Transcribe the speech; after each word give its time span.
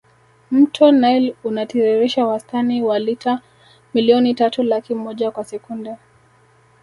mto 0.51 0.91
nile 0.91 1.35
unatiririsha 1.43 2.25
wastani 2.27 2.83
wa 2.83 2.99
lita 2.99 3.41
milioni 3.93 4.35
tatu 4.35 4.63
laki 4.63 4.93
moja 4.95 5.31
kwa 5.31 5.43
sekunde 5.43 5.95